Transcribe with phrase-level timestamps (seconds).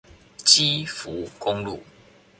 [0.43, 1.79] 基福公路